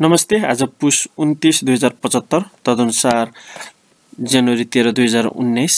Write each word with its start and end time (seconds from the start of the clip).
नमस्ते 0.00 0.38
आज 0.46 0.62
पुस 0.80 0.96
उन्तिस 1.18 1.62
दुई 1.64 1.74
हजार 1.74 1.92
पचहत्तर 2.02 2.42
तदनुसार 2.66 3.30
जनवरी 4.32 4.64
तेह्र 4.64 4.90
दुई 4.94 5.04
हजार 5.04 5.24
उन्नाइस 5.26 5.74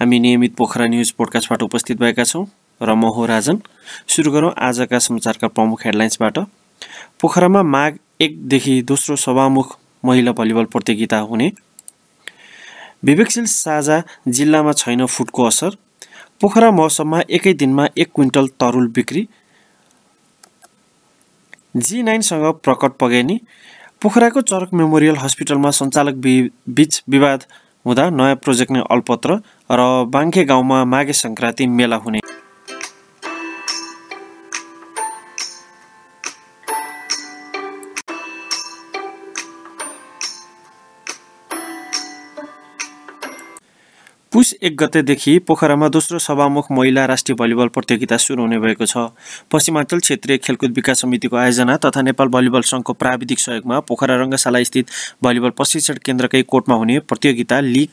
हामी 0.00 0.18
नियमित 0.20 0.54
पोखरा 0.56 0.86
न्युज 0.86 1.10
पोडकास्टबाट 1.16 1.62
उपस्थित 1.62 2.00
भएका 2.00 2.24
छौँ 2.24 2.44
र 2.80 2.94
म 2.94 3.08
हो 3.16 3.24
राजन। 3.26 3.60
सुरु 4.08 4.32
गरौँ 4.32 4.52
आजका 4.58 4.98
समाचारका 4.98 5.48
प्रमुख 5.48 5.86
हेडलाइन्सबाट। 5.86 6.38
पोखरामा 7.20 7.62
माघ 7.64 7.92
एकदेखि 8.20 8.80
दोस्रो 8.82 9.16
सभामुख 9.16 9.76
महिला 10.04 10.32
भलिबल 10.36 10.64
प्रतियोगिता 10.68 11.18
हुने। 11.24 11.50
विवेकशील 13.04 13.46
साझा 13.48 14.00
जिल्लामा 14.28 14.72
छैन 14.72 15.06
फुटको 15.06 15.44
असर। 15.44 15.76
पोखरा 16.40 16.70
मौसममा 16.70 17.20
एकै 17.30 17.52
दिनमा 17.56 17.86
एक 17.96 18.08
क्विन्टल 18.14 18.46
तरुल 18.60 18.88
बिक्री 18.96 19.28
जी 21.76 22.02
नाइनसँग 22.02 22.44
प्रकट 22.64 22.92
पगेनी। 23.00 23.40
पोखराको 24.02 24.40
चरक 24.40 24.72
मेमोरियल 24.74 25.16
हस्पिटलमा 25.16 25.70
सञ्चालक 25.70 26.14
बि 26.14 26.34
बिच 26.68 27.02
विवाद 27.08 27.44
हुँदा 27.86 28.08
नयाँ 28.10 28.36
प्रोजेक्ट 28.36 28.72
नै 28.72 28.80
अल्पत्र 28.90 29.38
र 29.70 29.80
बाङ्खे 30.10 30.44
गाउँमा 30.44 30.84
माघे 30.84 31.12
सङ्क्रान्ति 31.12 31.66
मेला 31.68 31.96
हुने। 31.96 32.20
पुस 44.32 44.52
एक 44.62 44.76
गतेदेखि 44.78 45.38
पोखरामा 45.38 45.86
दोस्रो 45.88 46.18
सभामुख 46.18 46.70
महिला 46.72 47.04
राष्ट्रिय 47.06 47.36
भलिबल 47.36 47.68
प्रतियोगिता 47.68 48.16
सुरु 48.16 48.42
हुने 48.42 48.58
भएको 48.58 48.86
छ। 48.86 48.96
पश्चिमाञ्चल 49.50 49.98
क्षेत्रीय 49.98 50.38
खेलकुद 50.38 50.74
विकास 50.74 51.00
समितिको 51.02 51.36
आयोजना 51.36 51.76
तथा 51.76 52.02
नेपाल 52.02 52.28
भलिबल 52.28 52.62
सङ्घको 52.62 52.92
प्राविधिक 52.94 53.38
सहयोगमा 53.38 53.80
पोखरा 53.90 54.16
रङ्गशाला 54.22 54.62
स्थित 54.62 54.86
भलिबल 55.22 55.50
प्रशिक्षण 55.50 55.98
केन्द्रकै 56.04 56.42
कोर्टमा 56.46 56.76
हुने 56.76 56.98
प्रतियोगिता 57.10 57.60
लिग 57.60 57.90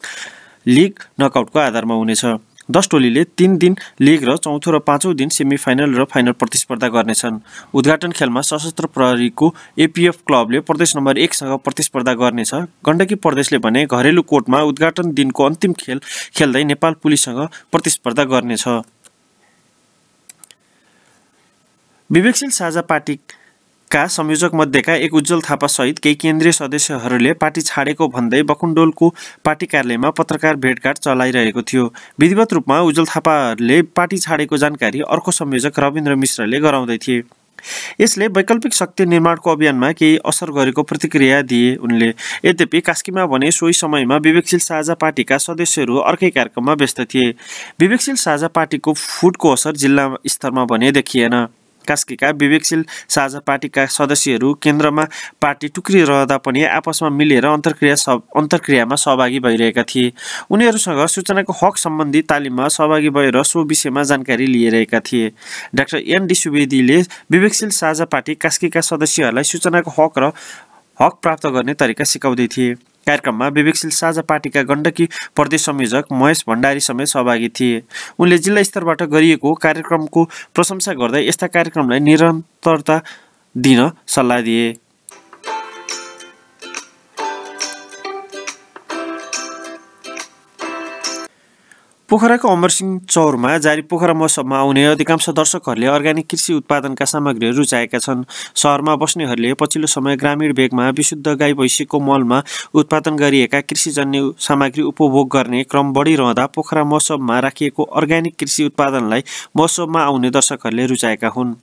लिग 0.67 1.02
नकआउटको 1.22 1.59
आधारमा 1.59 1.95
हुनेछ। 1.95 2.26
दस 2.70 2.88
टोलीले 2.92 3.23
तिन 3.38 3.58
दिन 3.58 3.76
लिग 4.02 4.23
र 4.30 4.36
चौथो 4.38 4.72
र 4.72 4.80
पाँचौँ 4.80 5.14
दिन 5.16 5.30
सेमी 5.30 5.58
फाइनल 5.58 5.96
र 5.96 6.04
फाइनल 6.06 6.32
प्रतिस्पर्धा 6.34 6.88
गर्नेछन्। 6.88 7.40
उद्घाटन 7.73 8.12
खेलमा 8.12 8.42
सशस्त्र 8.42 8.86
प्रहरीको 8.88 9.54
एपिएफ 9.80 10.18
क्लबले 10.28 10.60
प्रदेश 10.60 10.95
नम्बर 10.95 11.18
एकसँग 11.18 11.58
प्रतिस्पर्धा 11.60 12.14
गर्नेछ। 12.16 12.54
गण्डकी 12.86 13.16
प्रदेशले 13.18 13.58
भने 13.60 13.86
घरेलु 13.88 14.22
कोर्टमा 14.23 14.62
उद्घाटन 14.64 15.12
दिनको 15.14 15.44
अन्तिम 15.44 15.73
खेल 15.80 16.02
खेल्दै 16.36 16.64
नेपाल 16.66 16.94
पुलिससँग 17.04 17.40
प्रतिस्पर्धा 17.72 18.23
गर्नेछ। 18.26 18.68
विवेकशील 22.10 22.50
साझा 22.52 22.82
पार्टी 22.84 23.20
का 23.91 24.05
संयोजक 24.07 24.52
मध्येका 24.53 24.93
एक 24.95 25.13
उज्जवल 25.13 25.41
थापा 25.41 25.67
सहित 25.67 25.99
केही 25.99 26.16
केन्द्रीय 26.16 26.52
सदस्यहरूले 26.52 27.31
पार्टी 27.33 27.61
छाडेको 27.61 28.07
भन्दै 28.07 28.41
बकुण्डोलको 28.43 29.09
पार्टी 29.45 29.66
कार्यालयमा 29.66 30.09
पत्रकार 30.11 30.55
भेटघाट 30.55 30.97
चलाइरहेको 30.97 31.61
थियो। 31.61 31.85
विधिवत 32.19 32.53
रूपमा 32.53 32.80
उज्जवल 32.81 33.05
थापाहरूले 33.05 33.81
पार्टी 33.95 34.17
छाडेको 34.17 34.58
जानकारी 34.58 35.02
अर्को 35.08 35.31
संयोजक 35.31 35.80
रविन्द्र 35.80 36.15
मिश्रले 36.17 36.59
गराउँदै 36.59 36.97
थिए। 36.97 37.21
यसले 38.02 38.27
वैकल्पिक 38.30 38.73
शक्ति 38.73 39.05
निर्माणको 39.05 39.52
अभियानमा 39.52 39.91
केही 39.93 40.17
असर 40.25 40.52
गरेको 40.52 40.83
प्रतिक्रिया 40.83 41.41
दिए 41.43 41.75
उनले। 41.77 42.13
यद्यपि 42.45 42.81
कास्कीमा 42.81 43.25
भने 43.25 43.52
सोही 43.52 43.73
समयमा 43.73 44.17
विवेकशील 44.17 44.59
साझा 44.61 44.93
पार्टीका 44.93 45.38
सदस्यहरू 45.39 45.97
अर्कै 46.03 46.30
कार्यक्रममा 46.30 46.73
व्यस्त 46.73 47.02
थिए। 47.08 47.33
विवेकशील 47.80 48.15
साझा 48.15 48.47
पार्टीको 48.52 48.93
फुटको 48.95 49.53
असर 49.53 49.75
जिल्ला 49.75 50.09
स्तरमा 50.27 50.65
भने 50.65 50.91
देखिएन। 50.91 51.45
कास्कीका 51.88 52.30
विवेकशील 52.38 52.83
साझा 53.09 53.39
पार्टीका 53.39 53.85
सदस्यहरू 53.88 54.53
केन्द्रमा 54.53 55.03
पार्टी 55.41 55.67
टुक्रिरहँदा 55.67 56.38
पनि 56.38 56.63
आपसमा 56.63 57.09
मिलेर 57.09 57.45
अन्तर्क्रिया 57.45 57.95
सब 57.95 58.21
अन्तर्क्रियामा 58.36 58.95
सहभागी 58.95 59.39
भइरहेका 59.39 59.83
थिए। 59.83 60.11
उनीहरूसँग 60.52 61.05
सूचनाको 61.08 61.53
हक 61.61 61.77
सम्बन्धी 61.77 62.21
तालिममा 62.21 62.67
सहभागी 62.67 63.09
भएर 63.09 63.42
सो 63.43 63.64
विषयमा 63.64 64.03
जानकारी 64.03 64.47
लिइरहेका 64.47 64.99
थिए। 65.02 65.31
Doctor 65.76 65.97
N. 65.97 66.27
डी. 66.27 66.36
सुवेदीले 66.37 66.97
विवेकशील 67.31 67.70
साझा 67.70 68.05
पार्टी 68.05 68.36
कास्कीका 68.36 68.81
सदस्यहरूलाई 68.81 69.43
सूचनाको 69.43 69.92
हक 69.97 70.20
र 70.20 70.31
हक 70.97 71.20
प्राप्त 71.21 71.47
गर्ने 71.47 71.73
तरिका 71.73 72.03
सिकाउँदै 72.03 72.47
थिए। 72.47 72.76
कार्यक्रममा 73.08 73.48
विवेकशील 73.50 73.92
साझा 73.92 74.22
पार्टीका 74.30 74.62
गण्डकी 74.70 75.06
प्रदेश 75.36 75.66
संयोजक 75.66 76.12
महेश 76.12 76.44
भण्डारी 76.48 76.80
समेत 76.80 77.08
सहभागी 77.08 77.50
थिए। 77.50 77.82
उनले 78.20 78.38
जिल्ला 78.38 78.64
स्तरबाट 78.64 79.04
गरिएको 79.12 79.54
कार्यक्रमको 79.64 80.23
प्रशंसा 80.56 80.94
गर्दै 80.94 81.28
यस्ता 81.28 81.48
कार्यक्रमलाई 81.48 82.00
निरन्तरता 82.00 83.00
दिन 83.56 83.90
सल्लाह 84.08 84.42
दिए। 84.42 84.68
पोखराको 92.10 92.48
अमरसिंह 92.48 93.00
चौरमा 93.06 93.58
जारी 93.58 93.82
पोखरा 93.84 94.14
महोत्सवमा 94.14 94.58
आउने 94.58 94.84
अधिकांश 94.86 95.30
दर्शकहरूले 95.30 95.88
अर्ग्यानिक 95.88 96.28
कृषि 96.32 96.54
उत्पादनका 96.54 97.06
सामग्रीहरू 97.06 97.58
रुचाएका 97.58 98.00
छन्। 98.00 98.23
सहरमा 98.56 98.95
बस्नेहरूले 98.95 99.54
पछिल्लो 99.54 99.88
समय 99.88 100.16
ग्रामीण 100.16 100.54
भेगमा 100.56 100.88
विशुद्ध 100.95 101.28
गाई 101.28 101.54
भैँसीको 101.60 102.00
मलमा 102.00 102.42
उत्पादन 102.73 103.16
गरिएका 103.18 103.62
कृषिजन्य 103.62 104.32
सामग्री 104.40 104.84
उपभोग 104.84 105.30
गर्ने 105.36 105.64
क्रम 105.66 105.92
बढिरहँदा 105.94 106.45
पोखरा 106.56 106.84
महोत्सवमा 106.86 107.40
राखिएको 107.40 107.84
अर्ग्यानिक 107.84 108.36
कृषि 108.39 108.66
उत्पादनलाई 108.66 109.24
महोत्सवमा 109.58 110.04
आउने 110.06 110.30
दर्शकहरूले 110.32 110.86
रुचाएका 110.88 111.28
हुन्। 111.28 111.56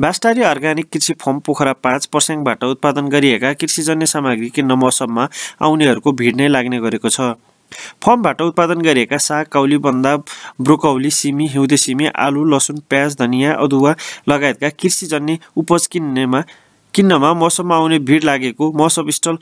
बास्टारी 0.00 0.42
अर्ग्यानिक 0.46 0.90
कृषि 0.92 1.14
फर्म 1.18 1.38
पोखरा 1.42 1.72
पाँच 1.82 2.06
पर्स्याङबाट 2.06 2.64
उत्पादन 2.64 3.08
गरिएका 3.10 3.52
कृषिजन्य 3.58 4.06
सामग्री 4.06 4.48
किन्न 4.54 4.78
मौसममा 4.78 5.28
आउनेहरूको 5.62 6.12
भिड 6.12 6.36
नै 6.36 6.48
लाग्ने 6.48 6.78
गरेको 6.80 7.08
छ। 7.10 7.34
फर्मबाट 8.04 8.42
उत्पादन 8.42 8.80
गरिएका 8.80 9.16
साग 9.18 9.46
कौली 9.52 9.78
बन्दा 9.78 10.16
ब्रोकौली 10.60 11.10
सिमी 11.10 11.46
हिउँदे 11.48 11.76
सिमी 11.76 12.06
आलु 12.26 12.44
लसुन 12.54 12.82
प्याज 12.90 13.16
धनियाँ 13.18 13.54
अदुवा 13.62 13.94
लगायतका 14.28 14.68
कृषिजन्य 14.80 15.38
उपज 15.56 15.86
किन्नेमा 15.86 16.42
किन्नमा 16.94 17.32
मौसममा 17.34 17.76
आउने 17.76 17.98
भिड 17.98 18.24
लागेको 18.24 18.72
मौसम 18.72 19.10
स्थल 19.10 19.38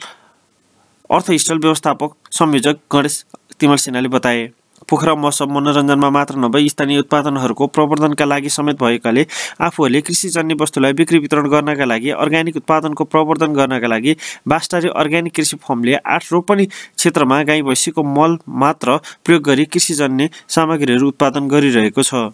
अर्थ 1.09 1.31
स्थल 1.41 1.59
व्यवस्थापक 1.59 2.15
संयोजक 2.31 2.79
गणेश 2.93 3.23
तिमल 3.59 3.75
सिन्हाले 3.75 4.07
बताए। 4.07 4.49
पोखरा 4.89 5.13
महोत्सव 5.15 5.49
मनोरञ्जनमा 5.53 6.09
मात्र 6.09 6.35
नभई 6.41 6.69
स्थानीय 6.69 6.99
उत्पादनहरूको 6.99 7.67
प्रवर्धनका 7.75 8.25
लागि 8.25 8.49
समेत 8.49 8.81
भएकाले 8.81 9.25
आफूहरूले 9.61 10.01
कृषिजन्य 10.01 10.55
वस्तुलाई 10.61 10.93
बिक्री 10.99 11.19
वितरण 11.19 11.49
गर्नका 11.49 11.85
लागि 11.85 12.09
अर्ग्यानिक 12.17 12.55
उत्पादनको 12.57 13.03
प्रवर्धन 13.05 13.53
गर्नका 13.53 13.87
लागि 13.87 14.15
बास्टारी 14.47 14.89
अर्ग्यानिक 14.95 15.35
कृषि 15.35 15.57
फर्मले 15.61 15.95
आठ 16.07 16.31
रोपनी 16.31 16.65
क्षेत्रमा 16.65 17.41
गाई 17.43 17.61
भैँसीको 17.61 18.03
मल 18.17 18.37
मात्र 18.63 18.97
प्रयोग 19.25 19.43
गरी 19.43 19.65
कृषिजन्य 19.67 20.29
सामग्रीहरू 20.49 21.07
उत्पादन 21.07 21.47
गरिरहेको 21.47 22.03
छ। 22.03 22.29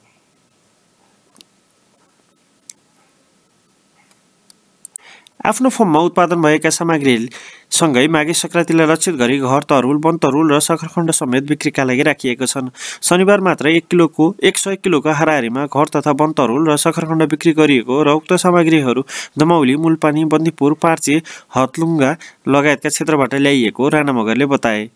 आफ्नो 5.46 5.70
फर्ममा 5.70 6.00
उत्पादन 6.02 6.42
भएका 6.42 6.70
सामग्रीसँगै 7.76 8.08
माघे 8.08 8.34
सङ्क्रान्तिलाई 8.34 8.88
लक्षित 8.88 9.16
गरी 9.20 9.38
घर 9.44 9.64
तरुल 9.68 9.98
वन 10.00 10.18
तरुल 10.24 10.52
र 10.54 10.60
सखरखण्ड 10.64 11.12
समेत 11.12 11.44
बिक्रीका 11.44 11.84
लागि 11.84 12.04
राखिएको 12.08 12.46
छन्। 12.48 12.72
शनिबार 13.04 13.40
मात्र 13.42 13.68
एक 13.70 13.86
किलोको 13.92 14.24
एक 14.40 14.58
सय 14.58 14.76
किलोको 14.80 15.12
हाराहारीमा 15.12 15.66
घर 15.68 15.88
तथा 15.92 16.12
वन 16.16 16.32
तरुल 16.40 16.70
र 16.72 16.78
सखरखण्ड 16.80 17.24
बिक्री 17.28 17.52
गरिएको 17.52 17.96
र 18.04 18.16
उक्त 18.16 18.34
सामग्रीहरू 18.40 19.02
दमौली 19.40 19.76
मुलपानी 19.76 20.24
बन्दीपुर 20.32 20.74
पार्चे 20.80 21.22
हतलुङ्गा 21.56 22.12
लगायतका 22.48 22.90
क्षेत्रबाट 22.90 23.36
ल्याइएको 23.36 23.90
राणा 23.90 24.12
मगरले 24.14 24.46
बताए। 24.56 24.88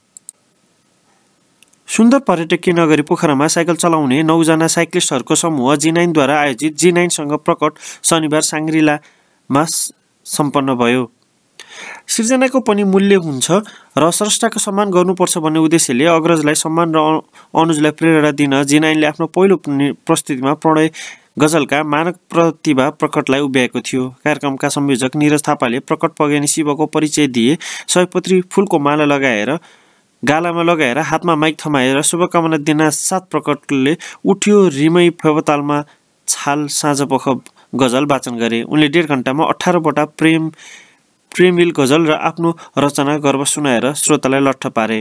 सुन्दर 1.90 2.20
पर्यटकीय 2.24 2.74
नगरी 2.74 3.04
पोखरामा 3.04 3.48
साइकल 3.50 3.76
चलाउने 3.76 4.24
नौजना 4.24 4.68
साइक्लिस्टहरूको 4.70 5.36
समूह 5.36 5.76
जी 5.76 5.92
नाइनद्वारा 5.92 6.40
आयोजित 6.40 6.78
जी 6.80 6.92
नाइनसँग 6.94 7.34
प्रकट 7.44 7.72
शनिबार 8.06 8.42
साङ्ग्रिलामा 8.48 9.64
सम्पन्न 10.26 10.76
भयो। 10.80 11.10
सिर्जनाको 12.08 12.60
पनि 12.62 12.84
मूल्य 12.86 13.16
हुन्छ 13.26 13.48
र 13.98 14.12
स्रष्टाको 14.12 14.60
सम्मान 14.60 14.90
गर्नुपर्छ 14.92 15.38
भन्ने 15.38 15.60
उद्देश्यले 15.60 16.06
अग्रजलाई 16.10 16.56
सम्मान 16.56 16.94
र 16.96 17.00
अनुजलाई 17.56 17.92
प्रेरणा 18.00 18.32
दिन 18.34 18.64
जिनाइनले 18.66 19.08
आफ्नो 19.08 19.28
पहिलो 19.36 19.56
प्रस्तुतिमा 20.06 20.54
प्रणय 20.60 20.90
गजलका 21.40 21.84
मानक 21.86 22.16
प्रतिभा 22.30 22.90
प्रकटलाई 23.00 23.40
उभ्याएको 23.40 23.80
थियो। 23.82 24.08
कार्यक्रमका 24.26 24.70
संयोजक 24.70 25.16
निरज 25.16 25.42
थापाले 25.48 25.80
प्रकट 25.80 26.12
पगेनी 26.20 26.48
शिवको 26.48 26.86
परिचय 26.86 27.28
दिए। 27.28 27.58
सयपत्री 27.88 28.42
फुलको 28.52 28.80
माला 28.80 29.06
लगाएर 29.06 29.58
गालामा 30.24 30.64
लगाएर 30.64 30.98
हातमा 31.00 31.36
माइक 31.36 31.58
थमाएर 31.60 32.02
शुभकामना 32.02 32.58
दिन 32.60 32.90
सात 32.90 33.30
प्रकटले 33.32 33.96
उठ्यो 34.26 34.68
रिमै 34.68 35.10
फेवतालमा 35.22 35.82
छाल 36.28 36.68
साँझ 36.68 37.02
पख 37.08 37.28
गजल 37.76 38.06
वाचन 38.06 38.38
गरे। 38.38 38.62
उनले 38.64 38.88
डेढ 38.88 39.06
घन्टामा 39.08 39.46
अठारवटा 39.46 40.06
प्रेम 40.20 40.52
प्रेमिल 41.32 41.72
गजल 41.78 42.06
र 42.06 42.14
आफ्नो 42.30 42.50
रचना 42.78 43.18
गर्व 43.20 43.44
सुनाएर 43.46 43.94
श्रोतालाई 43.96 44.42
लट्ठ 44.42 44.68
पारे। 44.76 45.00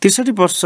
त्रिसठी 0.00 0.32
वर्ष 0.32 0.60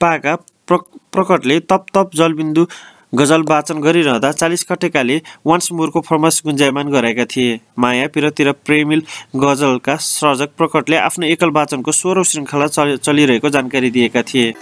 पाएका 0.00 0.34
प्र 0.68 0.76
प्रकटले 1.12 1.58
तप 1.62 1.86
तप 1.94 2.10
जलबिन्दु 2.14 2.66
गजल 3.14 3.42
वाचन 3.48 3.80
गरिरहँदा 3.80 4.30
चालिस 4.32 4.62
कटेकाले 4.64 5.20
वान्स 5.46 5.70
मोरको 5.72 6.00
फर्मस 6.00 6.40
गुन्जायमान 6.44 6.88
गराएका 6.92 7.24
थिए। 7.26 7.58
माया 7.78 8.06
पिरतिर 8.14 8.50
प्रेमिल 8.66 9.02
गजलका 9.36 9.96
सर्जक 10.02 10.50
प्रकटले 10.58 10.96
आफ्नो 10.98 11.26
एकल 11.26 11.50
वाचनको 11.50 11.92
सोह्रौँ 11.92 12.24
श्रृङ्खला 12.24 12.66
चलिरहेको 12.98 13.48
जानकारी 13.50 13.90
दिएका 13.90 14.22
थिए। 14.22 14.54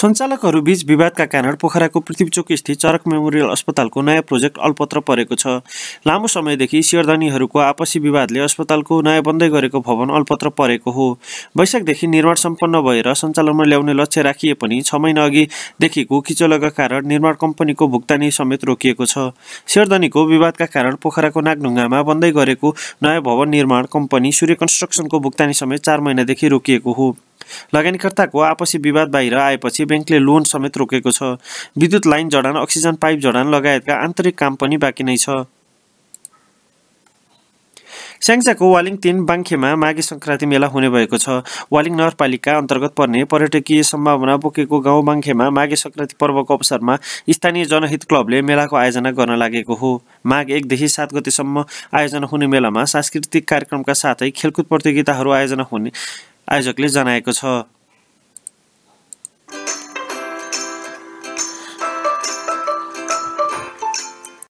सञ्चालकहरूबीच 0.00 0.84
विवादका 0.88 1.24
कारण 1.26 1.54
पोखराको 1.60 2.00
पृथ्वीचोक 2.00 2.52
स्थित 2.58 2.76
चरक 2.80 3.08
मेमोरियल 3.08 3.48
अस्पतालको 3.50 4.02
नयाँ 4.02 4.22
प्रोजेक्ट 4.22 4.58
अल्पत्र 4.58 5.00
परेको 5.04 5.36
छ। 5.36 5.46
लामो 6.06 6.26
समयदेखि 6.26 6.82
सियरधनीहरूको 6.82 7.58
आपसी 7.60 8.00
विवादले 8.00 8.40
अस्पतालको 8.40 9.00
नयाँ 9.02 9.22
बन्दै 9.22 9.48
गरेको 9.50 9.80
भवन 9.80 10.14
अल्पत्र 10.16 10.48
परेको 10.56 10.90
हो। 10.90 11.10
वैशाखदेखि 11.58 12.06
निर्माण 12.06 12.34
सम्पन्न 12.44 12.80
भएर 12.80 13.12
सञ्चालनमा 13.14 13.64
ल्याउने 13.64 13.94
लक्ष्य 14.00 14.22
राखिए 14.22 14.54
पनि 14.56 14.80
छ 14.80 14.94
महिना 14.96 15.24
अघिदेखिको 15.24 16.20
किचोलका 16.24 16.68
कारण 16.80 17.06
निर्माण 17.06 17.34
कम्पनीको 17.40 17.88
भुक्तानी 17.88 18.30
समेत 18.32 18.64
रोकिएको 18.64 19.04
छ। 19.04 19.30
सियरधनीको 19.68 20.26
विवादका 20.26 20.66
कारण 20.72 20.96
पोखराको 20.96 21.40
नागढुङ्गामा 21.44 22.02
बन्दै 22.08 22.30
गरेको 22.32 22.76
नयाँ 23.04 23.22
भवन 23.22 23.48
निर्माण 23.50 23.92
कम्पनी 23.92 24.32
सूर्य 24.32 24.54
कन्स्ट्रक्सनको 24.56 25.20
भुक्तानी 25.20 25.52
समेत 25.54 25.84
चार 25.84 26.00
महिनादेखि 26.00 26.48
रोकिएको 26.48 26.92
हो। 26.92 27.16
लगानीकर्ताको 27.74 28.40
आपसी 28.40 28.78
विवाद 28.78 29.08
बाहिर 29.10 29.34
आएपछि 29.38 29.84
ब्याङ्कले 29.84 30.18
लोन 30.18 30.42
समेत 30.46 30.76
रोकेको 30.76 31.10
छ। 31.10 31.22
विद्युत 31.78 32.06
लाइन 32.06 32.28
जडान 32.28 32.56
अक्सिजन 32.56 32.94
पाइप 33.02 33.18
जडान 33.20 33.54
लगायतका 33.54 33.94
आन्तरिक 33.94 34.38
काम 34.38 34.54
पनि 34.56 34.76
बाँकी 34.76 35.04
नै 35.04 35.16
छ। 35.16 35.46
स्याङ्जाको 38.20 38.66
वालिङ 38.72 38.96
तिन 39.00 39.24
बाङ्खेमा 39.24 39.68
माघे 39.80 40.02
सङ्क्रान्ति 40.02 40.46
मेला 40.46 40.66
हुने 40.68 40.88
भएको 40.92 41.16
छ। 41.16 41.40
वालिङ 41.72 41.94
नगरपालिका 41.96 42.56
अन्तर्गत 42.58 42.92
पर्ने 42.92 43.24
पर्यटकीय 43.24 43.82
सम्भावना 43.82 44.36
बोकेको 44.36 44.80
गाउँ 44.80 45.04
बाङ्खेमा 45.04 45.48
माघे 45.48 45.76
सङ्क्रान्ति 45.76 46.16
पर्वको 46.20 46.54
अवसरमा 46.54 46.96
स्थानीय 47.32 47.64
जनहित 47.72 48.04
क्लबले 48.04 48.42
मेलाको 48.44 48.76
आयोजना 48.76 49.10
गर्न 49.16 49.40
लागेको 49.40 49.74
हो। 49.74 49.90
माघ 50.26 50.50
एकदेखि 50.50 50.88
सात 50.88 51.14
गतिसम्म 51.14 51.64
आयोजना 51.96 52.26
हुने 52.28 52.46
मेलामा 52.46 52.84
सांस्कृतिक 52.92 53.48
कार्यक्रमका 53.48 53.94
साथै 53.96 54.30
खेलकुद 54.36 54.64
प्रतियोगिताहरू 54.68 55.30
आयोजना 55.32 55.64
हुने 55.72 55.90
आयोजकले 56.50 56.88
जनाएको 56.88 57.32
छ। 57.32 57.50